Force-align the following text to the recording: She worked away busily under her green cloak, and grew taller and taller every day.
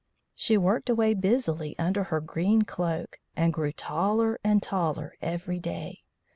She 0.33 0.57
worked 0.57 0.89
away 0.89 1.13
busily 1.13 1.77
under 1.77 2.05
her 2.05 2.19
green 2.21 2.63
cloak, 2.63 3.19
and 3.35 3.53
grew 3.53 3.71
taller 3.71 4.39
and 4.43 4.59
taller 4.59 5.13
every 5.21 5.59
day. 5.59 5.99